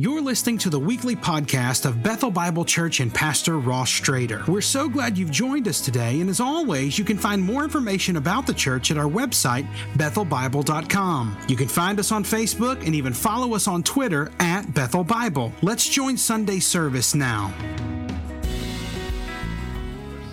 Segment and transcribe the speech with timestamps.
[0.00, 4.44] You're listening to the weekly podcast of Bethel Bible Church and Pastor Ross Strader.
[4.48, 8.16] We're so glad you've joined us today, and as always, you can find more information
[8.16, 11.38] about the church at our website, bethelbible.com.
[11.46, 15.52] You can find us on Facebook and even follow us on Twitter at Bethel Bible.
[15.62, 17.54] Let's join Sunday service now.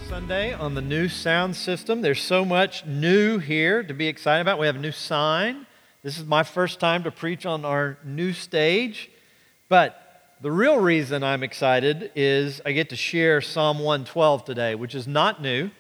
[0.10, 2.02] Sunday on the new sound system.
[2.02, 4.58] There's so much new here to be excited about.
[4.58, 5.68] We have a new sign.
[6.02, 9.12] This is my first time to preach on our new stage.
[9.72, 14.94] But the real reason I'm excited is I get to share Psalm 112 today, which
[14.94, 15.72] is not new,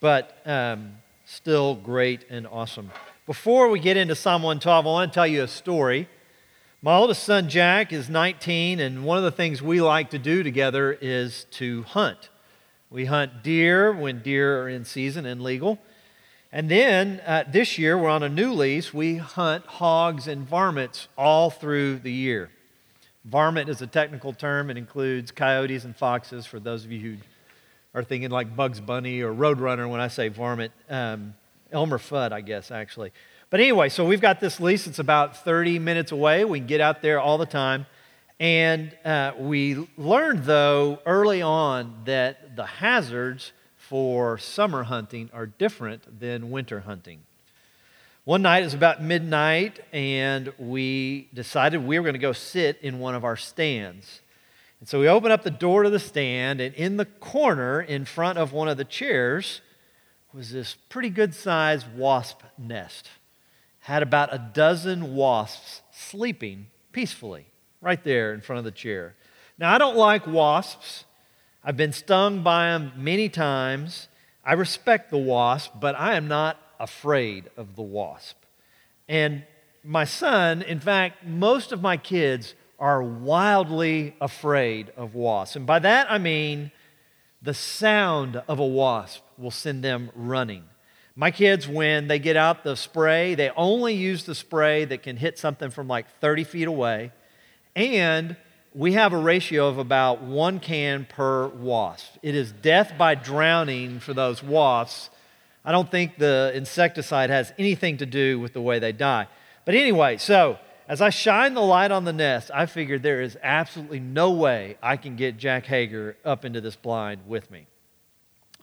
[0.00, 2.90] but um, still great and awesome.
[3.24, 6.08] Before we get into Psalm 112, I want to tell you a story.
[6.82, 10.42] My oldest son, Jack, is 19, and one of the things we like to do
[10.42, 12.30] together is to hunt.
[12.90, 15.78] We hunt deer when deer are in season and legal.
[16.50, 18.92] And then uh, this year, we're on a new lease.
[18.92, 22.50] We hunt hogs and varmints all through the year.
[23.26, 24.70] Varmint is a technical term.
[24.70, 27.16] It includes coyotes and foxes, for those of you who
[27.92, 30.72] are thinking like Bugs Bunny or Roadrunner when I say varmint.
[30.88, 31.34] Um,
[31.72, 33.12] Elmer Fudd, I guess, actually.
[33.50, 34.86] But anyway, so we've got this lease.
[34.86, 36.44] It's about 30 minutes away.
[36.44, 37.86] We can get out there all the time.
[38.38, 46.20] And uh, we learned, though, early on that the hazards for summer hunting are different
[46.20, 47.25] than winter hunting.
[48.26, 52.76] One night, it was about midnight, and we decided we were going to go sit
[52.82, 54.20] in one of our stands.
[54.80, 58.04] And so we opened up the door to the stand, and in the corner, in
[58.04, 59.60] front of one of the chairs,
[60.32, 63.10] was this pretty good sized wasp nest.
[63.78, 67.46] Had about a dozen wasps sleeping peacefully
[67.80, 69.14] right there in front of the chair.
[69.56, 71.04] Now, I don't like wasps.
[71.62, 74.08] I've been stung by them many times.
[74.44, 78.36] I respect the wasp, but I am not afraid of the wasp.
[79.08, 79.44] And
[79.84, 85.56] my son, in fact, most of my kids are wildly afraid of wasps.
[85.56, 86.72] And by that I mean
[87.40, 90.64] the sound of a wasp will send them running.
[91.14, 95.16] My kids, when they get out the spray, they only use the spray that can
[95.16, 97.12] hit something from like 30 feet away.
[97.74, 98.36] And
[98.74, 102.18] we have a ratio of about one can per wasp.
[102.22, 105.08] It is death by drowning for those wasps
[105.66, 109.26] I don't think the insecticide has anything to do with the way they die.
[109.64, 113.36] But anyway, so as I shine the light on the nest, I figured there is
[113.42, 117.66] absolutely no way I can get Jack Hager up into this blind with me.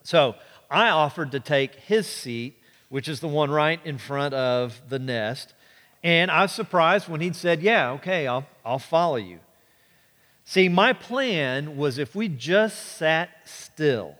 [0.03, 0.35] So
[0.71, 4.99] I offered to take his seat, which is the one right in front of the
[4.99, 5.53] nest.
[6.03, 9.39] And I was surprised when he'd said, Yeah, okay, I'll, I'll follow you.
[10.45, 14.15] See, my plan was if we just sat still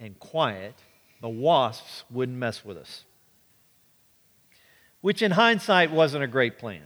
[0.00, 0.74] and quiet,
[1.24, 3.04] the wasps wouldn't mess with us.
[5.00, 6.82] Which, in hindsight, wasn't a great plan.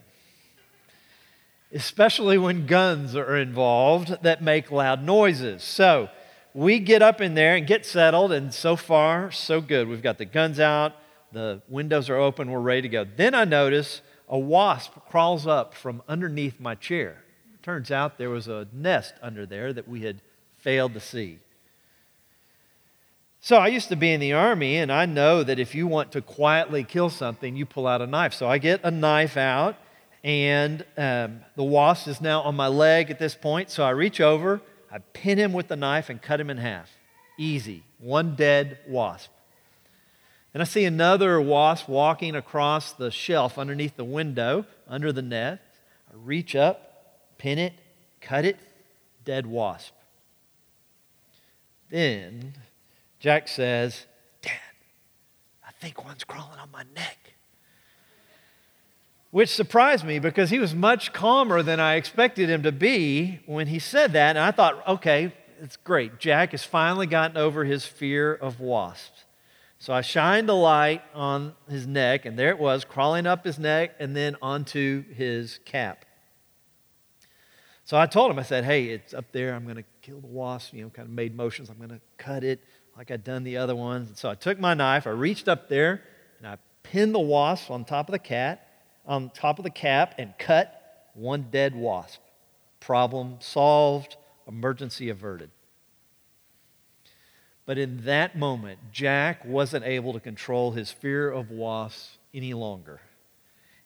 [1.72, 5.64] Especially when guns are involved that make loud noises.
[5.64, 6.08] So,
[6.54, 9.88] we get up in there and get settled, and so far, so good.
[9.88, 10.92] We've got the guns out,
[11.32, 13.04] the windows are open, we're ready to go.
[13.04, 17.24] Then I notice a wasp crawls up from underneath my chair.
[17.64, 20.22] Turns out there was a nest under there that we had
[20.58, 21.40] failed to see.
[23.48, 26.12] So I used to be in the army, and I know that if you want
[26.12, 28.34] to quietly kill something, you pull out a knife.
[28.34, 29.76] So I get a knife out,
[30.22, 33.70] and um, the wasp is now on my leg at this point.
[33.70, 34.60] So I reach over,
[34.92, 36.90] I pin him with the knife, and cut him in half.
[37.38, 37.84] Easy.
[38.00, 39.30] One dead wasp.
[40.52, 45.62] And I see another wasp walking across the shelf underneath the window, under the net.
[46.12, 47.72] I reach up, pin it,
[48.20, 48.58] cut it,
[49.24, 49.94] dead wasp.
[51.88, 52.52] Then
[53.20, 54.06] Jack says,
[54.42, 54.52] Dad,
[55.66, 57.34] I think one's crawling on my neck.
[59.30, 63.66] Which surprised me because he was much calmer than I expected him to be when
[63.66, 64.36] he said that.
[64.36, 66.18] And I thought, okay, it's great.
[66.18, 69.24] Jack has finally gotten over his fear of wasps.
[69.80, 73.58] So I shined a light on his neck, and there it was, crawling up his
[73.58, 76.04] neck and then onto his cap.
[77.84, 79.54] So I told him, I said, hey, it's up there.
[79.54, 80.74] I'm going to kill the wasp.
[80.74, 81.70] You know, kind of made motions.
[81.70, 82.60] I'm going to cut it
[82.98, 84.08] like I'd done the other ones.
[84.08, 86.02] And so I took my knife, I reached up there,
[86.38, 88.66] and I pinned the wasp on top of the cat,
[89.06, 92.20] on top of the cap, and cut one dead wasp.
[92.80, 94.16] Problem solved,
[94.48, 95.50] emergency averted.
[97.66, 103.00] But in that moment, Jack wasn't able to control his fear of wasps any longer.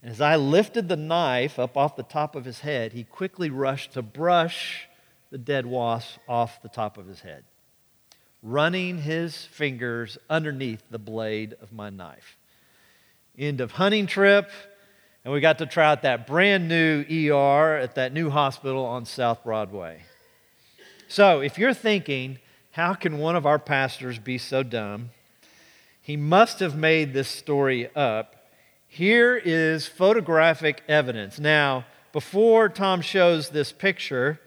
[0.01, 3.51] And as I lifted the knife up off the top of his head, he quickly
[3.51, 4.89] rushed to brush
[5.31, 7.45] the dead wasp off the top of his head
[8.43, 12.37] running his fingers underneath the blade of my knife.
[13.39, 14.51] End of hunting trip.
[15.25, 19.05] And we got to try out that brand new ER at that new hospital on
[19.05, 20.03] South Broadway.
[21.07, 22.39] So if you're thinking,
[22.73, 25.11] how can one of our pastors be so dumb?
[26.01, 28.35] He must have made this story up.
[28.89, 31.39] Here is photographic evidence.
[31.39, 34.41] Now, before Tom shows this picture,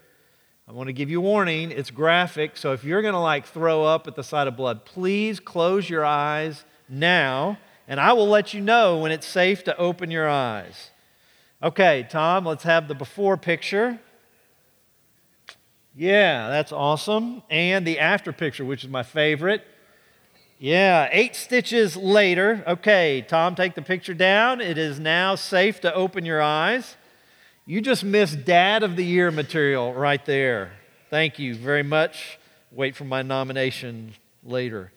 [0.67, 1.69] I want to give you a warning.
[1.69, 4.83] It's graphic, so if you're going to like throw up at the sight of blood,
[4.83, 9.77] please close your eyes now, and I will let you know when it's safe to
[9.77, 10.89] open your eyes.
[11.61, 13.99] Okay, Tom, let's have the before picture.
[15.95, 17.43] Yeah, that's awesome.
[17.51, 19.63] And the after picture, which is my favorite.
[20.57, 22.63] Yeah, eight stitches later.
[22.65, 24.61] Okay, Tom, take the picture down.
[24.61, 26.97] It is now safe to open your eyes.
[27.67, 30.73] You just missed Dad of the Year material right there.
[31.09, 32.37] Thank you very much.
[32.71, 34.13] Wait for my nomination
[34.43, 34.91] later.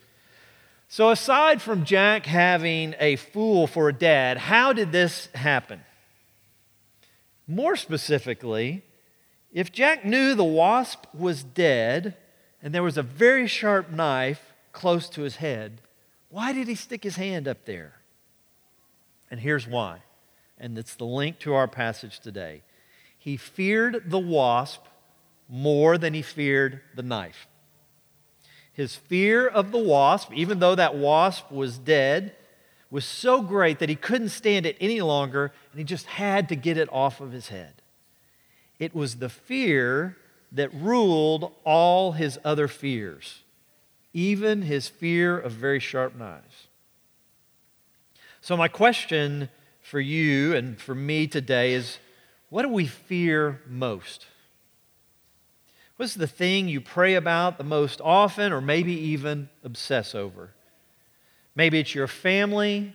[0.86, 5.80] So, aside from Jack having a fool for a dad, how did this happen?
[7.46, 8.82] More specifically,
[9.50, 12.18] if Jack knew the wasp was dead
[12.62, 15.80] and there was a very sharp knife close to his head,
[16.28, 17.94] why did he stick his hand up there?
[19.30, 20.00] And here's why.
[20.58, 22.62] And it's the link to our passage today.
[23.16, 24.82] He feared the wasp
[25.48, 27.46] more than he feared the knife.
[28.72, 32.34] His fear of the wasp, even though that wasp was dead,
[32.90, 36.56] was so great that he couldn't stand it any longer and he just had to
[36.56, 37.74] get it off of his head.
[38.78, 40.16] It was the fear
[40.52, 43.42] that ruled all his other fears
[44.12, 46.66] even his fear of very sharp knives.
[48.40, 49.48] So, my question
[49.88, 51.98] for you and for me today is
[52.50, 54.26] what do we fear most?
[55.96, 60.50] What's the thing you pray about the most often or maybe even obsess over?
[61.54, 62.94] Maybe it's your family,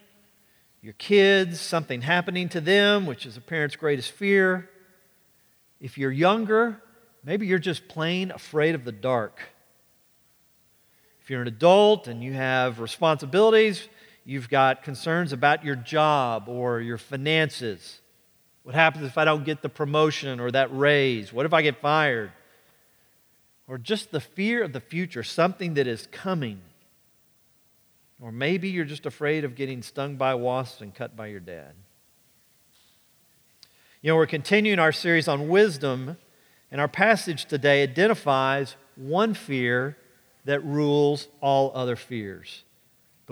[0.81, 4.69] your kids, something happening to them, which is a parent's greatest fear.
[5.81, 6.81] If you're younger,
[7.23, 9.41] maybe you're just plain afraid of the dark.
[11.21, 13.87] If you're an adult and you have responsibilities,
[14.25, 17.99] you've got concerns about your job or your finances.
[18.63, 21.33] What happens if I don't get the promotion or that raise?
[21.33, 22.31] What if I get fired?
[23.67, 26.61] Or just the fear of the future, something that is coming.
[28.21, 31.73] Or maybe you're just afraid of getting stung by wasps and cut by your dad.
[34.01, 36.17] You know, we're continuing our series on wisdom,
[36.71, 39.97] and our passage today identifies one fear
[40.45, 42.63] that rules all other fears.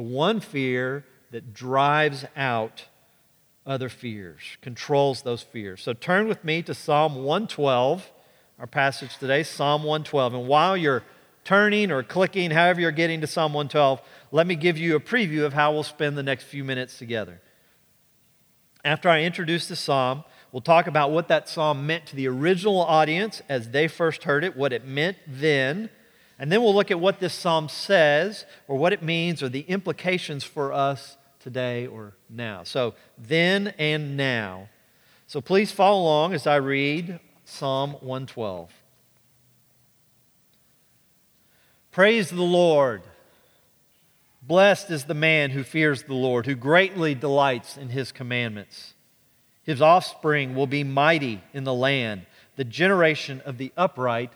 [0.02, 2.86] The one fear that drives out
[3.68, 5.84] other fears, controls those fears.
[5.84, 8.12] So turn with me to Psalm 112,
[8.58, 10.34] our passage today, Psalm 112.
[10.34, 11.04] And while you're
[11.44, 14.02] turning or clicking, however you're getting to Psalm 112,
[14.32, 17.40] let me give you a preview of how we'll spend the next few minutes together.
[18.84, 22.82] After I introduce the psalm, we'll talk about what that psalm meant to the original
[22.82, 25.92] audience as they first heard it, what it meant then
[26.42, 29.62] and then we'll look at what this psalm says, or what it means, or the
[29.62, 32.64] implications for us today or now.
[32.64, 34.68] So, then and now.
[35.28, 38.72] So, please follow along as I read Psalm 112.
[41.92, 43.04] Praise the Lord.
[44.42, 48.96] Blessed is the man who fears the Lord, who greatly delights in his commandments.
[49.62, 52.26] His offspring will be mighty in the land.
[52.56, 54.32] The generation of the upright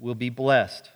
[0.00, 0.90] will be blessed.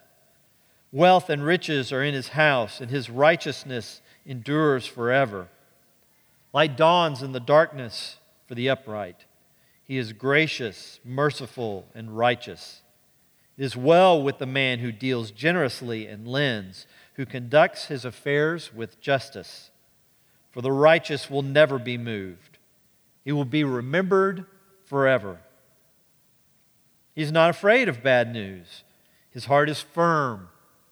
[0.90, 5.48] Wealth and riches are in his house, and his righteousness endures forever.
[6.52, 8.16] Light dawns in the darkness
[8.46, 9.26] for the upright.
[9.84, 12.82] He is gracious, merciful, and righteous.
[13.58, 18.72] It is well with the man who deals generously and lends, who conducts his affairs
[18.72, 19.70] with justice.
[20.52, 22.58] For the righteous will never be moved,
[23.24, 24.46] he will be remembered
[24.86, 25.40] forever.
[27.14, 28.84] He is not afraid of bad news,
[29.30, 30.48] his heart is firm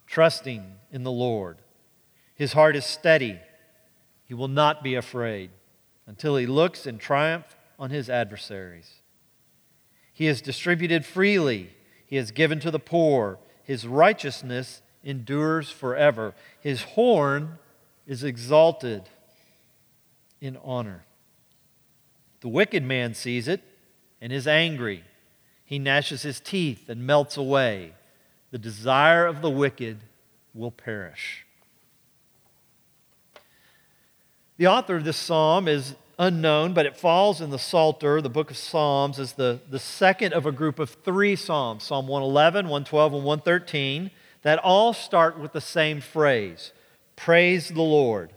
[0.06, 1.58] trusting in the Lord.
[2.34, 3.40] His heart is steady.
[4.24, 5.50] He will not be afraid
[6.06, 9.00] until he looks in triumph on his adversaries.
[10.12, 11.70] He has distributed freely,
[12.06, 13.38] he has given to the poor.
[13.64, 16.34] His righteousness endures forever.
[16.60, 17.58] His horn
[18.06, 19.02] is exalted
[20.40, 21.04] in honor.
[22.40, 23.60] The wicked man sees it
[24.20, 25.02] and is angry.
[25.64, 27.94] He gnashes his teeth and melts away
[28.50, 29.98] the desire of the wicked
[30.54, 31.44] will perish.
[34.56, 38.50] The author of this psalm is unknown, but it falls in the Psalter, the book
[38.50, 43.12] of Psalms, as the, the second of a group of three Psalms Psalm 111, 112,
[43.12, 44.10] and 113
[44.42, 46.72] that all start with the same phrase
[47.16, 48.32] Praise the Lord.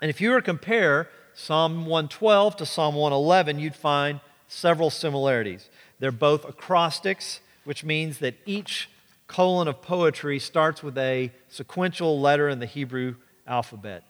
[0.00, 5.70] And if you were to compare Psalm 112 to Psalm 111, you'd find several similarities.
[5.98, 8.88] They're both acrostics, which means that each
[9.26, 13.14] colon of poetry starts with a sequential letter in the Hebrew
[13.46, 14.04] alphabet.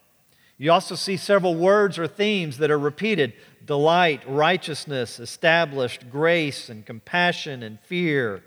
[0.57, 3.33] You also see several words or themes that are repeated
[3.65, 8.43] delight, righteousness, established, grace, and compassion and fear.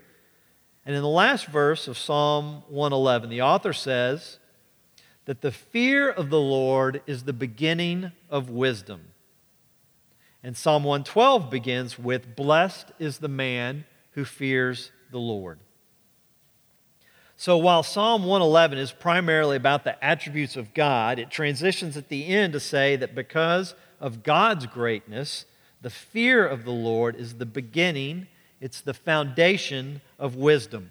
[0.85, 4.39] And in the last verse of Psalm 111, the author says
[5.25, 9.09] that the fear of the Lord is the beginning of wisdom.
[10.41, 15.59] And Psalm 112 begins with Blessed is the man who fears the Lord.
[17.35, 22.25] So while Psalm 111 is primarily about the attributes of God, it transitions at the
[22.25, 25.45] end to say that because of God's greatness,
[25.81, 28.27] the fear of the Lord is the beginning,
[28.59, 30.89] it's the foundation of wisdom.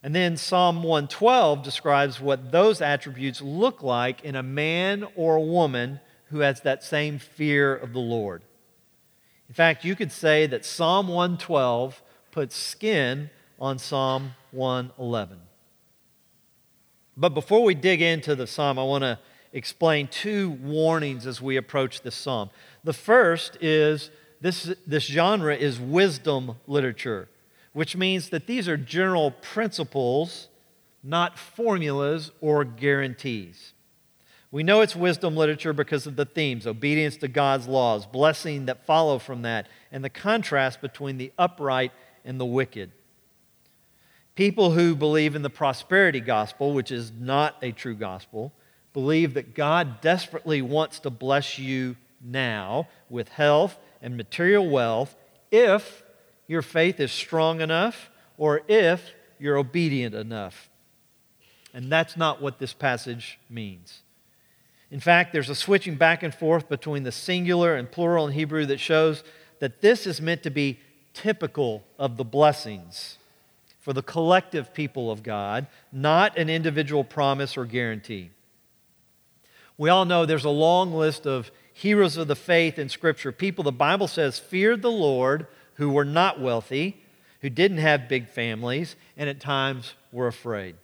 [0.00, 5.40] And then Psalm 112 describes what those attributes look like in a man or a
[5.40, 8.42] woman who has that same fear of the Lord.
[9.48, 12.00] In fact, you could say that Psalm 112
[12.36, 15.38] puts skin on Psalm 111.
[17.16, 19.18] But before we dig into the psalm, I want to
[19.54, 22.50] explain two warnings as we approach this psalm.
[22.84, 24.10] The first is
[24.42, 27.30] this, this genre is wisdom literature,
[27.72, 30.48] which means that these are general principles,
[31.02, 33.72] not formulas or guarantees.
[34.50, 38.84] We know it's wisdom literature because of the themes obedience to God's laws, blessing that
[38.84, 41.92] follow from that, and the contrast between the upright
[42.26, 42.90] and the wicked.
[44.34, 48.52] People who believe in the prosperity gospel, which is not a true gospel,
[48.92, 55.16] believe that God desperately wants to bless you now with health and material wealth
[55.50, 56.02] if
[56.46, 60.68] your faith is strong enough or if you're obedient enough.
[61.72, 64.02] And that's not what this passage means.
[64.90, 68.66] In fact, there's a switching back and forth between the singular and plural in Hebrew
[68.66, 69.24] that shows
[69.60, 70.78] that this is meant to be
[71.16, 73.16] typical of the blessings
[73.80, 78.30] for the collective people of God, not an individual promise or guarantee.
[79.78, 83.64] We all know there's a long list of heroes of the faith in Scripture, people
[83.64, 87.02] the Bible says feared the Lord, who were not wealthy,
[87.40, 90.76] who didn't have big families, and at times were afraid.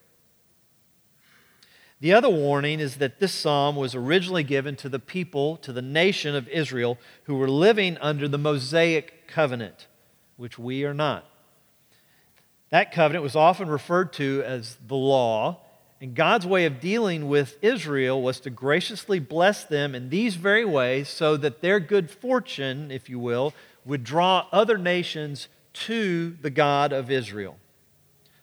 [2.00, 5.82] The other warning is that this psalm was originally given to the people, to the
[5.82, 9.86] nation of Israel, who were living under the Mosaic covenant,
[10.36, 11.24] which we are not.
[12.72, 15.60] That covenant was often referred to as the law,
[16.00, 20.64] and God's way of dealing with Israel was to graciously bless them in these very
[20.64, 23.52] ways so that their good fortune, if you will,
[23.84, 27.58] would draw other nations to the God of Israel.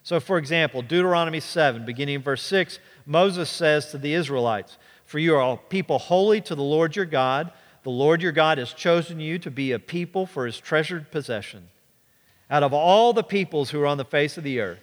[0.03, 2.77] So, for example, Deuteronomy 7, beginning in verse 6,
[3.07, 7.05] Moses says to the Israelites, For you are a people holy to the Lord your
[7.05, 7.51] God.
[7.81, 11.69] The Lord your God has chosen you to be a people for his treasured possession
[12.49, 14.79] out of all the peoples who are on the face of the earth.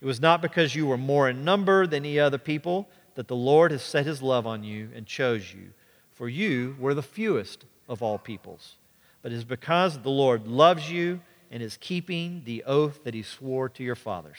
[0.00, 3.36] It was not because you were more in number than any other people that the
[3.36, 5.70] Lord has set his love on you and chose you,
[6.12, 8.74] for you were the fewest of all peoples.
[9.22, 13.22] But it is because the Lord loves you and is keeping the oath that he
[13.22, 14.38] swore to your fathers.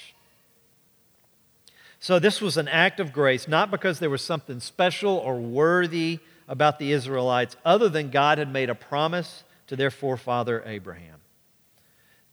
[1.99, 6.19] So, this was an act of grace, not because there was something special or worthy
[6.47, 11.16] about the Israelites, other than God had made a promise to their forefather Abraham.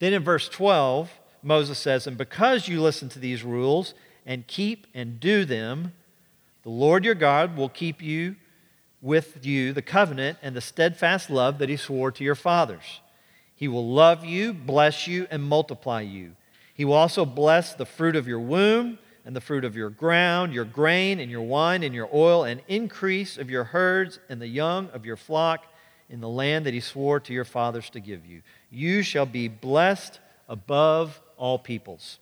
[0.05, 1.11] Then in verse 12,
[1.43, 3.95] Moses says, And because you listen to these rules
[4.27, 5.95] and keep and do them,
[6.63, 8.37] the Lord your God will keep you
[9.01, 13.01] with you the covenant and the steadfast love that he swore to your fathers.
[13.55, 16.33] He will love you, bless you, and multiply you.
[16.75, 20.53] He will also bless the fruit of your womb and the fruit of your ground,
[20.53, 24.49] your grain and your wine and your oil, and increase of your herds and the
[24.49, 25.65] young of your flock
[26.11, 28.43] in the land that he swore to your fathers to give you.
[28.75, 32.19] You shall be blessed above all peoples.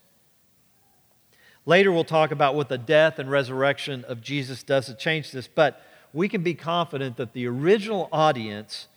[1.64, 5.48] Later, we'll talk about what the death and resurrection of Jesus does to change this,
[5.48, 5.80] but
[6.12, 8.88] we can be confident that the original audience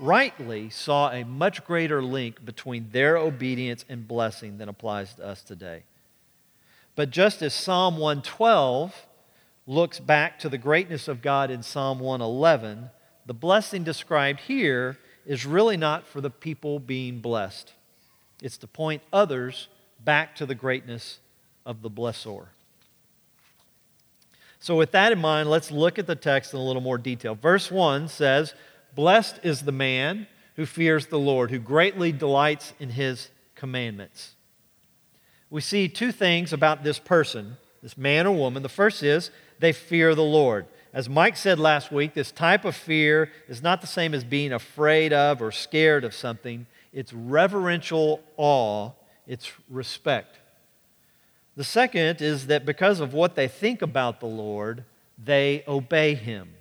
[0.00, 5.42] rightly saw a much greater link between their obedience and blessing than applies to us
[5.42, 5.82] today.
[6.96, 9.06] But just as Psalm 112
[9.66, 12.90] looks back to the greatness of God in Psalm 111,
[13.26, 14.98] the blessing described here
[15.28, 17.72] is really not for the people being blessed,
[18.42, 19.68] it's to point others
[20.04, 21.18] back to the greatness
[21.66, 22.46] of the blessor.
[24.58, 27.34] So, with that in mind, let's look at the text in a little more detail.
[27.36, 28.54] Verse 1 says,
[28.94, 34.34] Blessed is the man who fears the Lord, who greatly delights in his commandments.
[35.50, 38.62] We see two things about this person, this man or woman.
[38.62, 39.30] The first is
[39.60, 40.66] they fear the Lord.
[40.92, 44.52] As Mike said last week, this type of fear is not the same as being
[44.52, 46.66] afraid of or scared of something.
[46.92, 48.92] It's reverential awe,
[49.26, 50.38] it's respect.
[51.56, 54.84] The second is that because of what they think about the Lord,
[55.22, 56.54] they obey him.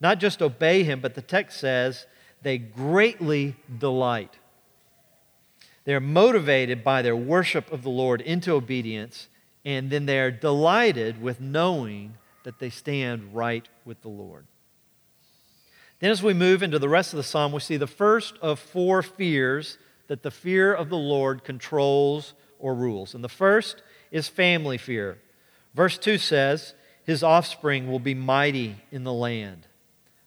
[0.00, 2.06] Not just obey him, but the text says
[2.42, 4.36] they greatly delight.
[5.84, 9.28] They're motivated by their worship of the Lord into obedience,
[9.64, 12.14] and then they're delighted with knowing
[12.44, 14.46] that they stand right with the Lord.
[16.00, 18.58] Then, as we move into the rest of the psalm, we see the first of
[18.58, 23.14] four fears that the fear of the Lord controls or rules.
[23.14, 25.18] And the first is family fear.
[25.74, 29.66] Verse 2 says, His offspring will be mighty in the land,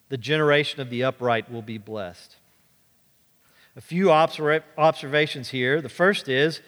[0.10, 2.36] the generation of the upright will be blessed.
[3.76, 5.82] A few observations here.
[5.82, 6.60] The first is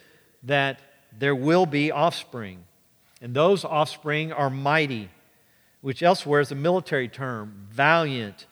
[0.43, 0.79] that
[1.17, 2.63] there will be offspring,
[3.21, 5.09] and those offspring are mighty,
[5.83, 8.47] which elsewhere is a military term, valiant.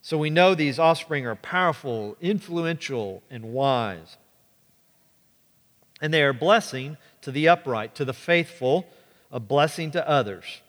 [0.00, 4.16] So we know these offspring are powerful, influential, and wise.
[6.00, 8.86] And they are a blessing to the upright, to the faithful,
[9.30, 10.62] a blessing to others.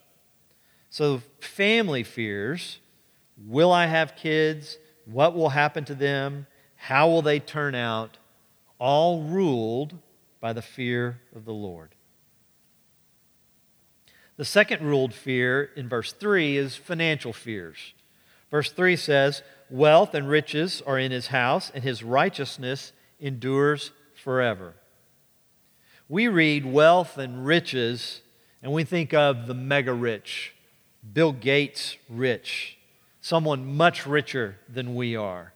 [0.89, 2.79] So, family fears
[3.47, 4.77] will I have kids?
[5.05, 6.45] What will happen to them?
[6.75, 8.17] How will they turn out?
[8.79, 9.97] All ruled
[10.41, 11.95] by the fear of the Lord.
[14.41, 17.93] The second ruled fear in verse 3 is financial fears.
[18.49, 24.73] Verse 3 says, Wealth and riches are in his house, and his righteousness endures forever.
[26.09, 28.21] We read wealth and riches,
[28.63, 30.55] and we think of the mega rich,
[31.13, 32.79] Bill Gates rich,
[33.19, 35.53] someone much richer than we are.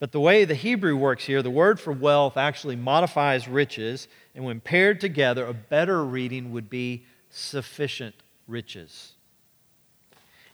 [0.00, 4.44] But the way the Hebrew works here, the word for wealth actually modifies riches, and
[4.44, 7.06] when paired together, a better reading would be
[7.36, 8.14] sufficient
[8.48, 9.12] riches.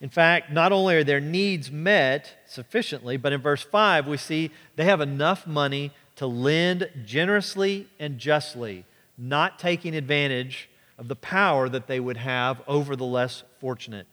[0.01, 4.51] In fact, not only are their needs met sufficiently, but in verse 5, we see
[4.75, 8.85] they have enough money to lend generously and justly,
[9.17, 14.09] not taking advantage of the power that they would have over the less fortunate.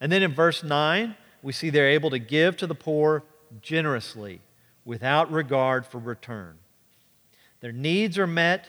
[0.00, 3.22] And then in verse 9, we see they're able to give to the poor
[3.62, 4.40] generously
[4.84, 6.58] without regard for return.
[7.60, 8.66] Their needs are met,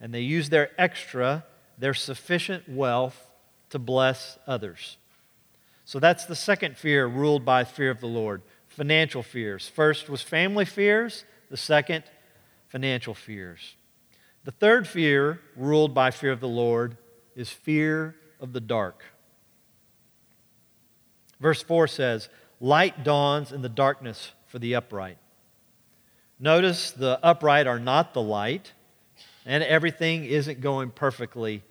[0.00, 1.44] and they use their extra,
[1.80, 3.18] their sufficient wealth
[3.70, 4.98] to bless others.
[5.84, 9.66] So that's the second fear ruled by fear of the Lord financial fears.
[9.66, 12.04] First was family fears, the second,
[12.68, 13.74] financial fears.
[14.44, 16.96] The third fear ruled by fear of the Lord
[17.34, 19.02] is fear of the dark.
[21.40, 22.28] Verse 4 says,
[22.60, 25.18] Light dawns in the darkness for the upright.
[26.38, 28.72] Notice the upright are not the light,
[29.44, 31.64] and everything isn't going perfectly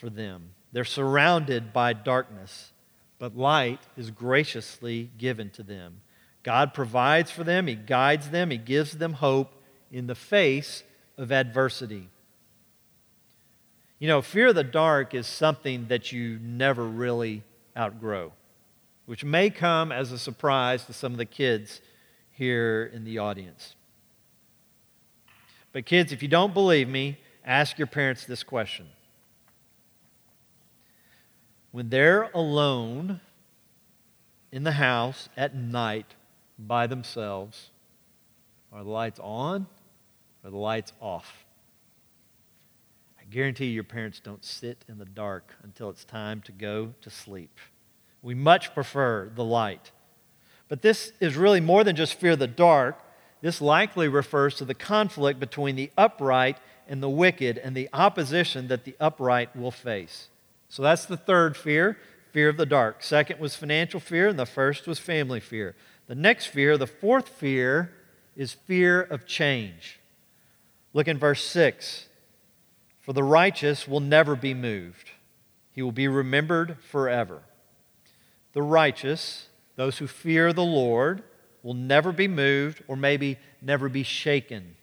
[0.00, 0.50] for them.
[0.72, 2.72] They're surrounded by darkness,
[3.18, 6.00] but light is graciously given to them.
[6.42, 9.52] God provides for them, He guides them, He gives them hope
[9.92, 10.82] in the face
[11.18, 12.08] of adversity.
[13.98, 17.42] You know, fear of the dark is something that you never really
[17.76, 18.32] outgrow,
[19.04, 21.82] which may come as a surprise to some of the kids
[22.30, 23.74] here in the audience.
[25.72, 28.86] But, kids, if you don't believe me, ask your parents this question.
[31.72, 33.20] When they're alone
[34.50, 36.14] in the house at night
[36.58, 37.70] by themselves,
[38.72, 39.66] are the lights on
[40.42, 41.44] or the lights off?
[43.20, 47.10] I guarantee your parents don't sit in the dark until it's time to go to
[47.10, 47.56] sleep.
[48.20, 49.92] We much prefer the light.
[50.66, 52.98] But this is really more than just fear the dark.
[53.40, 58.66] This likely refers to the conflict between the upright and the wicked and the opposition
[58.68, 60.29] that the upright will face.
[60.70, 61.98] So that's the third fear
[62.32, 63.02] fear of the dark.
[63.02, 65.74] Second was financial fear, and the first was family fear.
[66.06, 67.92] The next fear, the fourth fear,
[68.36, 69.98] is fear of change.
[70.92, 72.06] Look in verse 6.
[73.00, 75.10] For the righteous will never be moved,
[75.72, 77.42] he will be remembered forever.
[78.52, 81.22] The righteous, those who fear the Lord,
[81.62, 84.76] will never be moved or maybe never be shaken.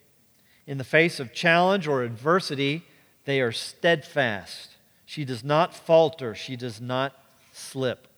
[0.66, 2.86] In the face of challenge or adversity,
[3.26, 4.77] they are steadfast.
[5.08, 7.16] She does not falter, she does not
[7.54, 8.10] slip.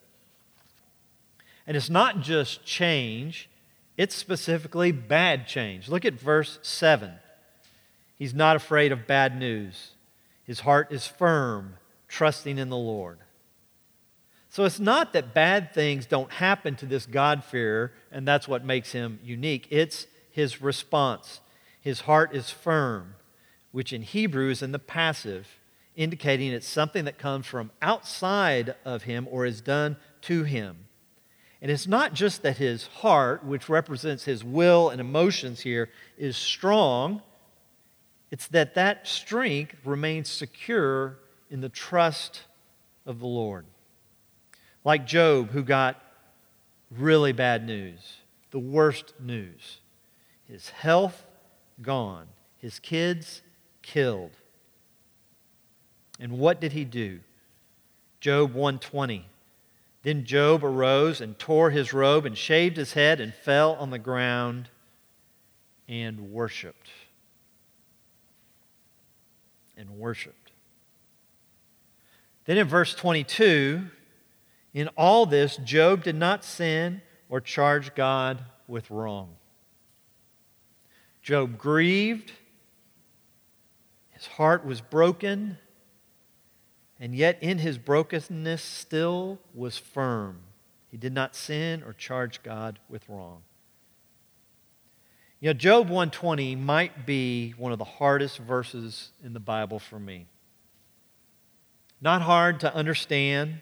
[1.67, 3.47] And it's not just change,
[3.95, 5.87] it's specifically bad change.
[5.87, 7.11] Look at verse 7.
[8.17, 9.91] He's not afraid of bad news.
[10.43, 11.75] His heart is firm,
[12.07, 13.19] trusting in the Lord.
[14.49, 18.93] So it's not that bad things don't happen to this God-fearer, and that's what makes
[18.93, 19.67] him unique.
[19.69, 21.39] It's his response.
[21.79, 23.13] His heart is firm,
[23.71, 25.58] which in Hebrew is in the passive,
[25.99, 30.77] indicating it's something that comes from outside of him or is done to him.
[31.61, 36.37] And it's not just that his heart, which represents his will and emotions here, is
[36.37, 37.21] strong,
[38.31, 42.43] it's that that strength remains secure in the trust
[43.05, 43.65] of the Lord.
[44.85, 46.01] Like Job, who got
[46.89, 49.81] really bad news, the worst news
[50.47, 51.27] his health
[51.81, 53.41] gone, his kids
[53.81, 54.31] killed.
[56.19, 57.19] And what did he do?
[58.19, 59.25] Job 120.
[60.03, 63.99] Then Job arose and tore his robe and shaved his head and fell on the
[63.99, 64.69] ground
[65.87, 66.89] and worshiped.
[69.77, 70.51] And worshiped.
[72.45, 73.85] Then in verse 22,
[74.73, 79.35] in all this, Job did not sin or charge God with wrong.
[81.21, 82.31] Job grieved,
[84.11, 85.57] his heart was broken
[86.99, 90.39] and yet in his brokenness still was firm.
[90.89, 93.43] He did not sin or charge God with wrong.
[95.39, 99.97] You know, Job 120 might be one of the hardest verses in the Bible for
[99.97, 100.25] me.
[102.01, 103.61] Not hard to understand.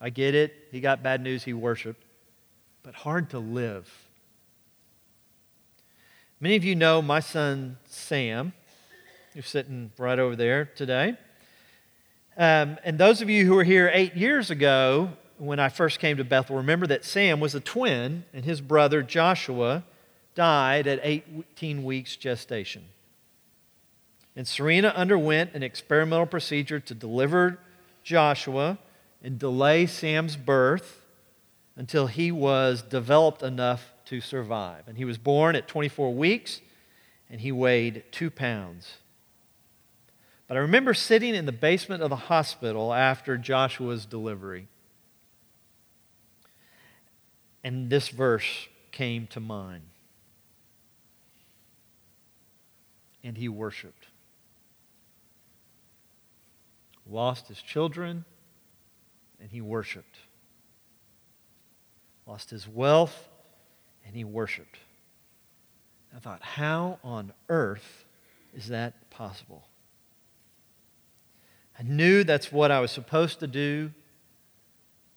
[0.00, 0.54] I get it.
[0.70, 2.04] He got bad news, he worshiped.
[2.84, 3.92] But hard to live.
[6.38, 8.52] Many of you know my son Sam,
[9.34, 11.16] who's sitting right over there today.
[12.38, 16.16] Um, and those of you who were here eight years ago when I first came
[16.18, 19.82] to Bethel, remember that Sam was a twin, and his brother Joshua
[20.36, 22.84] died at 18 weeks gestation.
[24.36, 27.58] And Serena underwent an experimental procedure to deliver
[28.04, 28.78] Joshua
[29.20, 31.04] and delay Sam's birth
[31.74, 34.86] until he was developed enough to survive.
[34.86, 36.60] And he was born at 24 weeks,
[37.28, 38.98] and he weighed two pounds.
[40.48, 44.66] But I remember sitting in the basement of the hospital after Joshua's delivery.
[47.62, 49.82] And this verse came to mind.
[53.22, 54.06] And he worshiped.
[57.06, 58.24] Lost his children,
[59.40, 60.16] and he worshiped.
[62.26, 63.28] Lost his wealth,
[64.06, 64.78] and he worshiped.
[66.16, 68.06] I thought, how on earth
[68.54, 69.67] is that possible?
[71.78, 73.92] I knew that's what I was supposed to do,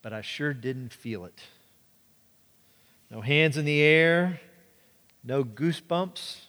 [0.01, 1.41] but I sure didn't feel it.
[3.09, 4.39] No hands in the air,
[5.23, 6.41] no goosebumps,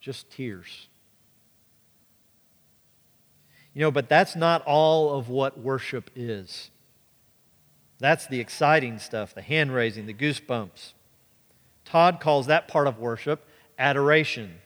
[0.00, 0.88] just tears.
[3.74, 6.70] You know, but that's not all of what worship is.
[7.98, 10.92] That's the exciting stuff the hand raising, the goosebumps.
[11.84, 13.46] Todd calls that part of worship
[13.78, 14.58] adoration.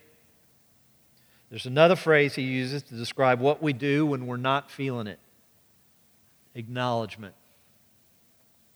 [1.51, 5.19] There's another phrase he uses to describe what we do when we're not feeling it
[6.55, 7.33] acknowledgement.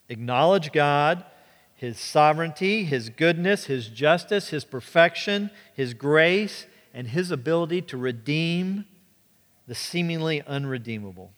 [0.07, 1.25] Acknowledge God,
[1.75, 8.85] His sovereignty, His goodness, His justice, His perfection, His grace, and His ability to redeem
[9.67, 11.31] the seemingly unredeemable.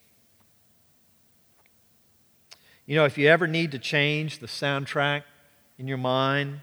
[2.85, 5.23] You know, if you ever need to change the soundtrack
[5.79, 6.59] in your mind,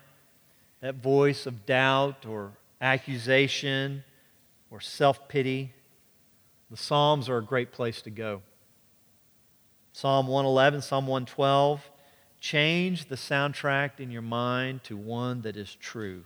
[0.81, 4.05] that voice of doubt or accusation,
[4.75, 5.73] or self pity,
[6.69, 8.43] the Psalms are a great place to go.
[9.93, 11.93] Psalm 111, Psalm 112.
[12.41, 16.25] Change the soundtrack in your mind to one that is true.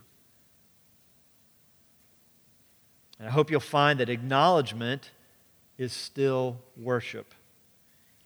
[3.19, 5.11] And I hope you'll find that acknowledgement
[5.77, 7.35] is still worship,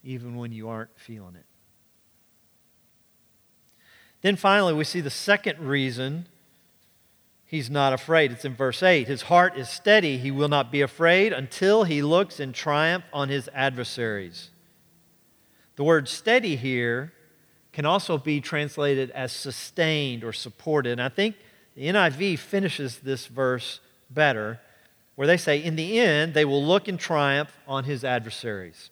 [0.05, 1.47] even when you aren't feeling it.
[4.21, 6.29] Then finally, we see the second reason
[7.53, 8.33] he's not afraid.
[8.33, 9.07] It's in verse 8.
[9.07, 10.17] His heart is steady.
[10.17, 14.51] He will not be afraid until he looks in triumph on his adversaries.
[15.77, 17.13] The word steady here
[17.73, 20.93] can also be translated as sustained or supported.
[20.93, 21.37] And I think
[21.77, 24.59] the NIV finishes this verse better,
[25.15, 28.91] where they say, In the end, they will look in triumph on his adversaries.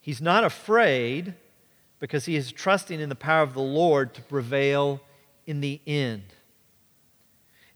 [0.00, 1.34] He's not afraid
[1.98, 5.00] because he is trusting in the power of the Lord to prevail
[5.44, 6.22] in the end.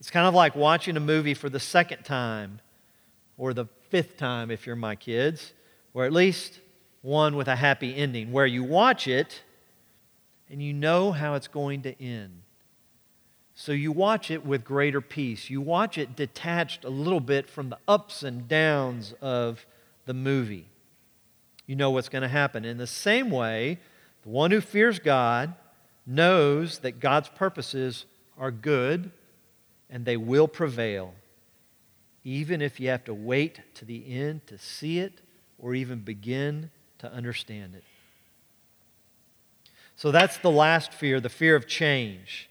[0.00, 2.60] It's kind of like watching a movie for the second time
[3.36, 5.52] or the fifth time if you're my kids,
[5.94, 6.60] or at least
[7.02, 9.42] one with a happy ending, where you watch it
[10.50, 12.42] and you know how it's going to end.
[13.54, 15.50] So you watch it with greater peace.
[15.50, 19.66] You watch it detached a little bit from the ups and downs of
[20.06, 20.66] the movie.
[21.66, 22.64] You know what's going to happen.
[22.64, 23.78] In the same way,
[24.22, 25.54] the one who fears God
[26.06, 28.06] knows that God's purposes
[28.38, 29.10] are good
[29.90, 31.14] and they will prevail,
[32.24, 35.20] even if you have to wait to the end to see it
[35.58, 37.84] or even begin to understand it.
[39.96, 42.48] So that's the last fear, the fear of change.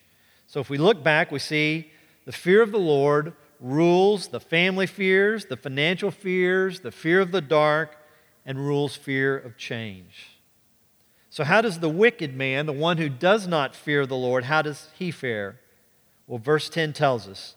[0.48, 1.92] So if we look back, we see
[2.26, 7.32] the fear of the Lord rules the family fears, the financial fears, the fear of
[7.32, 7.98] the dark,
[8.46, 10.38] and rules fear of change.
[11.30, 14.62] So, how does the wicked man, the one who does not fear the Lord, how
[14.62, 15.60] does he fare?
[16.28, 17.56] Well, verse 10 tells us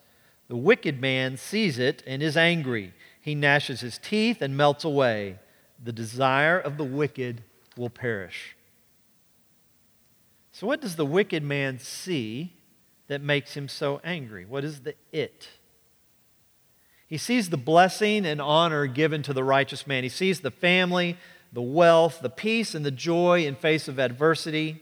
[0.49, 2.95] the wicked man sees it and is angry.
[3.21, 5.39] He gnashes his teeth and melts away.
[5.83, 7.43] The desire of the wicked
[7.77, 8.57] will perish.
[10.53, 12.55] So, what does the wicked man see
[13.09, 14.45] that makes him so angry?
[14.45, 15.49] What is the it?
[17.07, 20.05] He sees the blessing and honor given to the righteous man.
[20.05, 21.17] He sees the family,
[21.53, 24.81] the wealth, the peace, and the joy in face of adversity.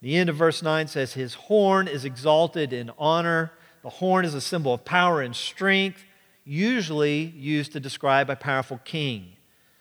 [0.00, 3.52] The end of verse 9 says, His horn is exalted in honor.
[3.82, 6.04] The horn is a symbol of power and strength,
[6.44, 9.32] usually used to describe a powerful king.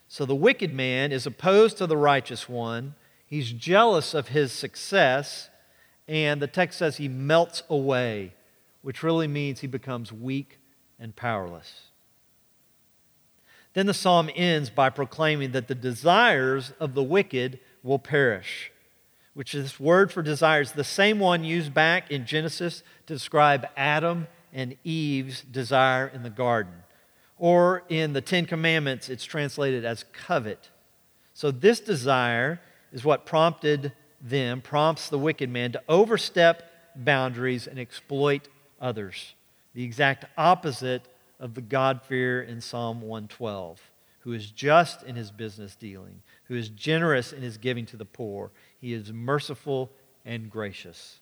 [0.08, 2.96] So the wicked man is opposed to the righteous one
[3.28, 5.50] He's jealous of his success,
[6.08, 8.34] and the text says he melts away,
[8.82, 10.60] which really means he becomes weak
[10.98, 11.88] and powerless.
[13.74, 18.72] Then the psalm ends by proclaiming that the desires of the wicked will perish,
[19.38, 23.68] which is this word for desires, the same one used back in Genesis to describe
[23.78, 26.74] Adam and Eve's desire in the garden.
[27.38, 30.72] Or in the Ten Commandments, it's translated as covet.
[31.36, 32.60] So this desire
[32.92, 38.48] is what prompted them, prompts the wicked man to overstep boundaries and exploit
[38.82, 39.36] others.
[39.76, 41.04] The exact opposite
[41.40, 43.80] of the God fear in Psalm 112,
[44.22, 48.04] who is just in his business dealing, who is generous in his giving to the
[48.04, 48.50] poor.
[48.80, 49.92] He is merciful
[50.26, 51.20] and gracious.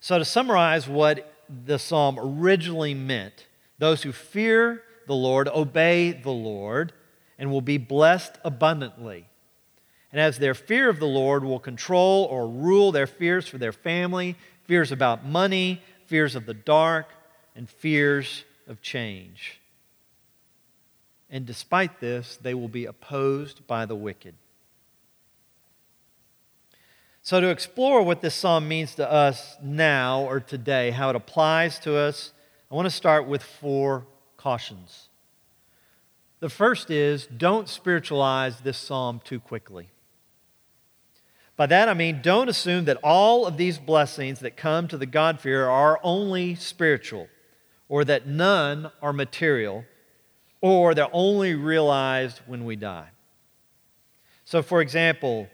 [0.00, 3.46] So, to summarize what the psalm originally meant,
[3.78, 6.92] those who fear the Lord obey the Lord
[7.38, 9.26] and will be blessed abundantly
[10.12, 13.72] and as their fear of the Lord will control or rule their fears for their
[13.72, 17.08] family, fears about money, fears of the dark,
[17.56, 19.58] and fears of change.
[21.30, 24.34] And despite this, they will be opposed by the wicked.
[27.24, 31.78] So, to explore what this psalm means to us now or today, how it applies
[31.80, 32.32] to us,
[32.68, 35.08] I want to start with four cautions.
[36.40, 39.90] The first is don't spiritualize this psalm too quickly.
[41.56, 45.06] By that I mean, don't assume that all of these blessings that come to the
[45.06, 47.28] God-fearer are only spiritual,
[47.88, 49.84] or that none are material,
[50.60, 53.10] or they're only realized when we die.
[54.44, 55.48] So, for example,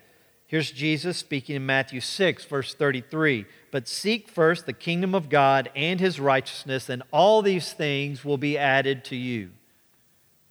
[0.48, 5.70] here's Jesus speaking in Matthew 6, verse 33 But seek first the kingdom of God
[5.76, 9.50] and his righteousness, and all these things will be added to you.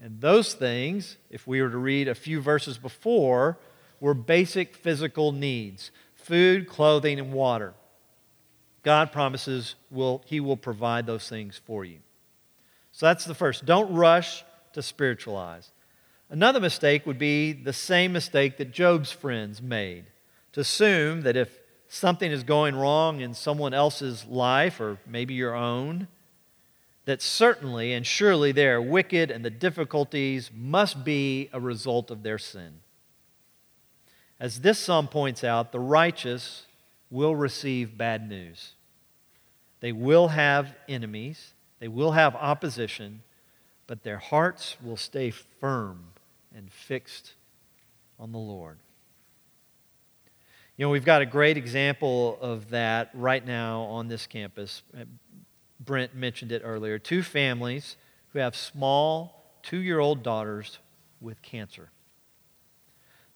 [0.01, 3.57] And those things, if we were to read a few verses before,
[3.99, 7.73] were basic physical needs food, clothing, and water.
[8.83, 11.99] God promises will, He will provide those things for you.
[12.91, 13.65] So that's the first.
[13.65, 15.71] Don't rush to spiritualize.
[16.29, 20.05] Another mistake would be the same mistake that Job's friends made
[20.51, 25.55] to assume that if something is going wrong in someone else's life or maybe your
[25.55, 26.07] own,
[27.05, 32.23] that certainly and surely they are wicked and the difficulties must be a result of
[32.23, 32.81] their sin.
[34.37, 36.65] As this psalm points out, the righteous
[37.09, 38.73] will receive bad news.
[39.79, 43.23] They will have enemies, they will have opposition,
[43.87, 46.07] but their hearts will stay firm
[46.57, 47.35] and fixed
[48.19, 48.79] on the Lord.
[50.75, 54.81] You know, we've got a great example of that right now on this campus.
[55.79, 56.99] Brent mentioned it earlier.
[56.99, 57.95] Two families
[58.29, 60.79] who have small two year old daughters
[61.21, 61.89] with cancer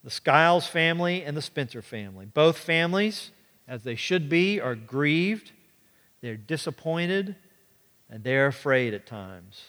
[0.03, 2.25] the Skiles family and the Spencer family.
[2.25, 3.29] Both families,
[3.67, 5.51] as they should be, are grieved,
[6.21, 7.35] they're disappointed,
[8.09, 9.61] and they're afraid at times.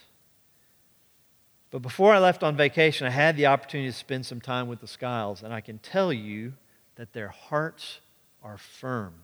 [1.73, 4.81] But before I left on vacation, I had the opportunity to spend some time with
[4.81, 6.53] the Skiles, and I can tell you
[6.97, 8.01] that their hearts
[8.43, 9.15] are firm.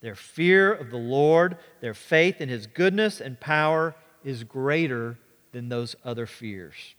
[0.00, 3.94] Their fear of the Lord, their faith in His goodness and power
[4.24, 5.18] is greater
[5.52, 6.94] than those other fears.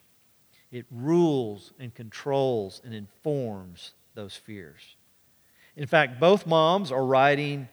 [0.71, 4.97] It rules and controls and informs those fears.
[5.76, 7.69] In fact, both moms are writing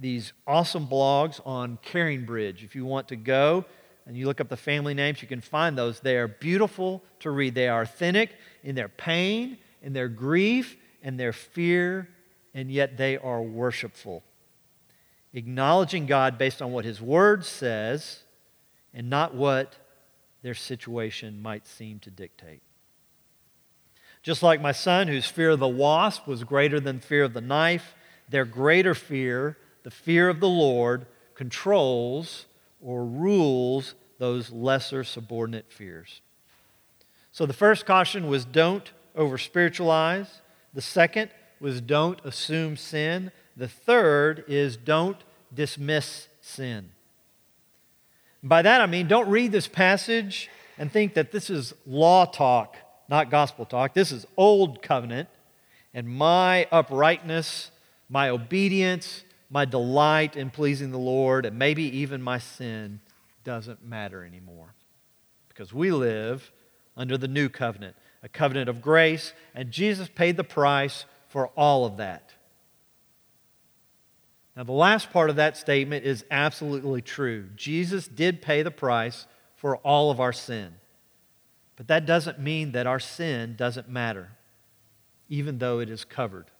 [0.00, 2.64] these awesome blogs on CaringBridge.
[2.64, 3.64] If you want to go
[4.08, 6.00] and you look up the family names, you can find those.
[6.00, 7.54] They are beautiful to read.
[7.54, 8.30] They are authentic
[8.64, 12.08] in their pain, in their grief, and their fear,
[12.54, 14.24] and yet they are worshipful.
[15.34, 18.22] Acknowledging God based on what His Word says
[18.94, 19.76] and not what
[20.42, 22.62] their situation might seem to dictate.
[24.22, 27.42] Just like my son, whose fear of the wasp was greater than fear of the
[27.42, 27.94] knife,
[28.26, 32.46] their greater fear, the fear of the Lord, controls
[32.80, 36.20] or rules those lesser subordinate fears.
[37.32, 40.40] So the first caution was don't over spiritualize.
[40.74, 43.30] The second was don't assume sin.
[43.56, 45.18] The third is don't
[45.54, 46.90] dismiss sin.
[48.42, 52.76] By that I mean don't read this passage and think that this is law talk,
[53.08, 53.94] not gospel talk.
[53.94, 55.28] This is old covenant,
[55.92, 57.72] and my uprightness,
[58.08, 63.00] my obedience, my delight in pleasing the Lord, and maybe even my sin
[63.48, 64.74] doesn't matter anymore.
[65.48, 66.52] Because we live
[66.98, 71.86] under the new covenant, a covenant of grace, and Jesus paid the price for all
[71.86, 72.34] of that.
[74.54, 77.46] Now, the last part of that statement is absolutely true.
[77.56, 80.74] Jesus did pay the price for all of our sin.
[81.74, 84.32] But that doesn't mean that our sin doesn't matter,
[85.30, 86.50] even though it is covered.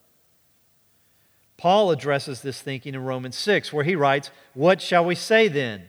[1.59, 5.89] Paul addresses this thinking in Romans 6, where he writes, What shall we say then?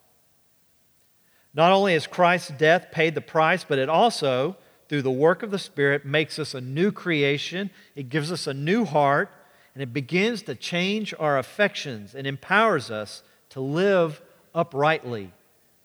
[1.53, 4.55] Not only has Christ's death paid the price, but it also
[4.91, 7.69] through the work of the Spirit, makes us a new creation.
[7.95, 9.31] It gives us a new heart,
[9.73, 14.21] and it begins to change our affections and empowers us to live
[14.53, 15.31] uprightly,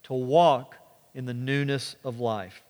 [0.03, 0.75] to walk
[1.15, 2.63] in the newness of life.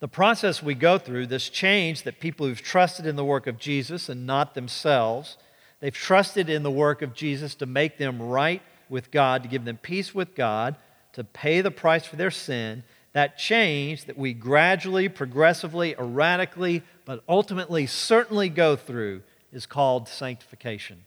[0.00, 3.58] The process we go through, this change that people who've trusted in the work of
[3.58, 5.36] Jesus and not themselves,
[5.78, 9.64] they've trusted in the work of Jesus to make them right with God, to give
[9.64, 10.74] them peace with God,
[11.12, 17.22] to pay the price for their sin, that change that we gradually, progressively, erratically, but
[17.28, 19.22] ultimately certainly go through
[19.52, 21.04] is called sanctification.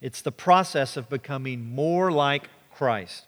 [0.00, 3.26] It's the process of becoming more like Christ.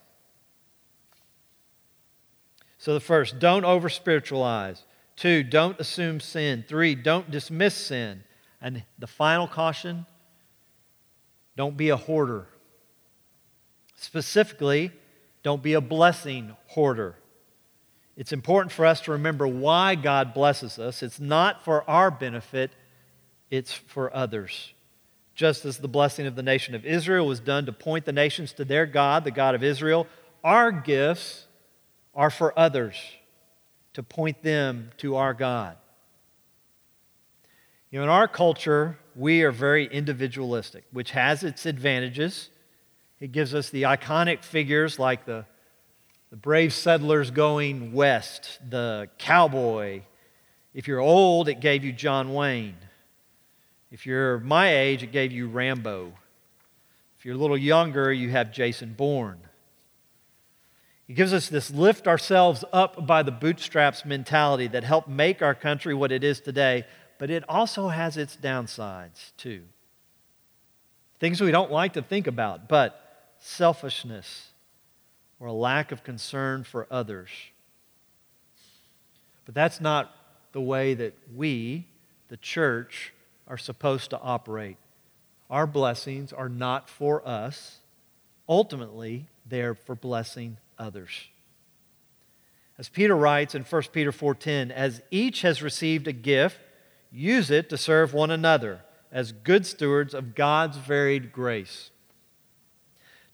[2.79, 4.83] So, the first, don't over spiritualize.
[5.17, 6.65] Two, don't assume sin.
[6.67, 8.25] Three, don't dismiss sin.
[8.61, 10.07] And the final caution,
[11.57, 12.49] don't be a hoarder.
[13.95, 14.91] Specifically,
[15.45, 17.15] don't be a blessing hoarder.
[18.17, 21.03] It's important for us to remember why God blesses us.
[21.03, 22.73] It's not for our benefit,
[23.51, 24.73] it's for others.
[25.35, 28.53] Just as the blessing of the nation of Israel was done to point the nations
[28.55, 30.07] to their God, the God of Israel,
[30.43, 31.47] our gifts
[32.15, 32.97] are for others,
[33.93, 35.77] to point them to our God.
[37.91, 42.51] You know, in our culture, we are very individualistic, which has its advantages.
[43.25, 45.47] It gives us the iconic figures like the
[46.29, 50.03] the brave settlers going west, the cowboy.
[50.75, 52.77] If you're old, it gave you John Wayne.
[53.91, 56.13] If you're my age, it gave you Rambo.
[57.19, 59.41] If you're a little younger, you have Jason Bourne.
[61.09, 65.55] It gives us this lift ourselves up by the bootstraps mentality that helped make our
[65.55, 66.85] country what it is today,
[67.19, 69.63] but it also has its downsides too.
[71.21, 73.01] Things we don't like to think about, but
[73.45, 74.53] selfishness,
[75.39, 77.29] or a lack of concern for others.
[79.45, 80.17] But that's not
[80.53, 81.87] the way that we,
[82.29, 83.13] the church,
[83.47, 84.79] are supposed to operate.
[85.51, 87.81] Our blessings are not for us.
[88.49, 91.29] Ultimately, they're for blessing others.
[92.79, 96.59] As Peter writes in 1 Peter 4:10, as each has received a gift,
[97.13, 98.81] use it to serve one another
[99.13, 101.91] as good stewards of God's varied grace.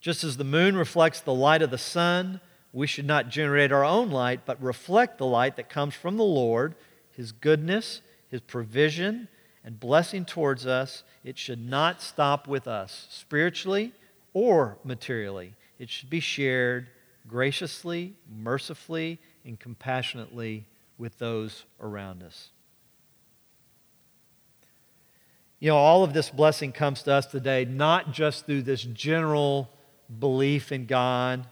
[0.01, 2.41] Just as the moon reflects the light of the sun,
[2.73, 6.23] we should not generate our own light, but reflect the light that comes from the
[6.23, 6.73] Lord,
[7.11, 9.27] His goodness, His provision,
[9.63, 11.03] and blessing towards us.
[11.23, 13.93] It should not stop with us, spiritually
[14.33, 15.53] or materially.
[15.77, 16.87] It should be shared
[17.27, 20.65] graciously, mercifully, and compassionately
[20.97, 22.49] with those around us.
[25.59, 29.69] You know, all of this blessing comes to us today not just through this general
[30.19, 31.45] belief in God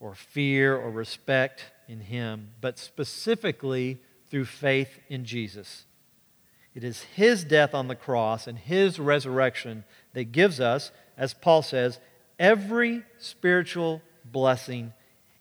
[0.00, 3.98] or fear or respect in Him, but specifically
[4.30, 5.84] through faith in Jesus.
[6.74, 11.62] It is His death on the cross and His resurrection that gives us, as Paul
[11.62, 11.98] says,
[12.38, 14.92] every spiritual blessing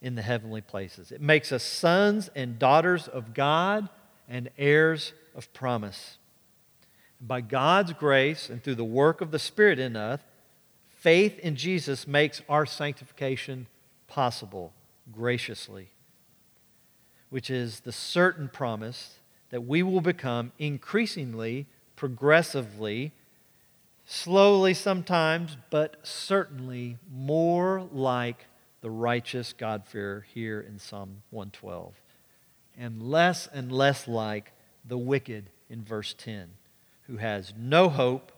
[0.02, 1.12] in the heavenly places.
[1.12, 3.90] It makes us sons and daughters of God
[4.30, 6.18] and heirs of promise.
[7.20, 10.20] By God's grace and through the work of the Spirit in us,
[11.00, 13.68] faith in Jesus makes our sanctification
[14.08, 14.74] possible
[15.12, 15.90] graciously,
[17.30, 19.16] which is the certain promise
[19.50, 23.12] that we will become increasingly, progressively,
[24.06, 28.46] slowly sometimes, but certainly more like
[28.82, 31.94] the righteous God-fearer here in Psalm 112,
[32.78, 34.52] and less and less like
[34.86, 36.50] the wicked in verse 10,
[37.08, 38.32] who has no hope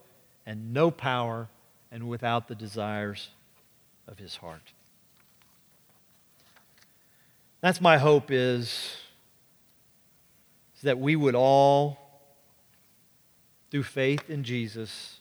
[0.46, 1.50] and no power
[1.92, 3.30] and without the desires
[4.08, 4.74] of his heart.
[7.62, 8.96] That's my hope is,
[10.76, 11.98] is that we would all,
[13.70, 15.20] through faith in Jesus,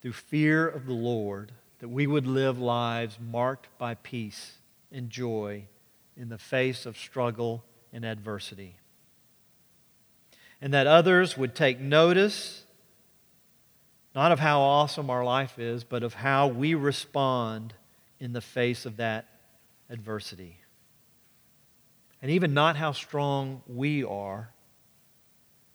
[0.00, 4.58] through fear of the Lord, that we would live lives marked by peace
[4.90, 5.64] and joy
[6.16, 8.76] in the face of struggle and adversity.
[10.62, 12.63] And that others would take notice
[14.14, 17.74] not of how awesome our life is, but of how we respond
[18.20, 19.26] in the face of that
[19.90, 20.58] adversity.
[22.22, 24.50] And even not how strong we are,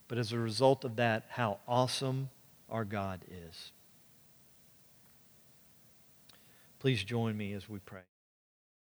[0.07, 2.29] but as a result of that, how awesome
[2.69, 3.71] our God is.
[6.79, 8.08] Please join me as we pray.